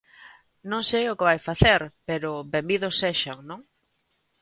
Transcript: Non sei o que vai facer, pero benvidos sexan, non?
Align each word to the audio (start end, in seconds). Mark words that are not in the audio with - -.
Non 0.69 0.81
sei 0.89 1.05
o 1.11 1.17
que 1.17 1.27
vai 1.29 1.39
facer, 1.49 1.81
pero 2.07 2.29
benvidos 2.53 2.93
sexan, 3.01 3.37
non? 3.49 3.61